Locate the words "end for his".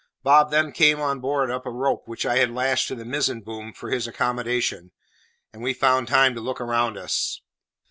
3.67-4.07